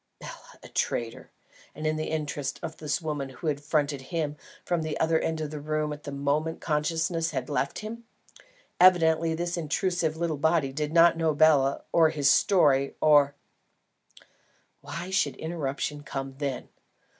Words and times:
Bela 0.19 0.57
a 0.63 0.67
traitor, 0.67 1.29
and 1.75 1.85
in 1.85 1.95
the 1.95 2.07
interests 2.09 2.59
of 2.63 2.77
the 2.77 2.99
woman 3.03 3.29
who 3.29 3.45
had 3.45 3.61
fronted 3.61 4.01
him 4.09 4.35
from 4.65 4.81
the 4.81 4.99
other 4.99 5.19
end 5.19 5.39
of 5.41 5.51
the 5.51 5.59
room 5.59 5.93
at 5.93 6.05
the 6.05 6.11
moment 6.11 6.59
consciousness 6.59 7.29
had 7.29 7.51
left 7.51 7.77
him! 7.85 8.03
Evidently 8.79 9.35
this 9.35 9.57
intrusive 9.57 10.17
little 10.17 10.37
body 10.37 10.73
did 10.73 10.91
not 10.91 11.17
know 11.17 11.35
Bela 11.35 11.83
or 11.91 12.09
his 12.09 12.31
story, 12.31 12.95
or 12.99 13.35
Why 14.81 15.11
should 15.11 15.35
interruption 15.35 16.01
come 16.01 16.33
then? 16.39 16.69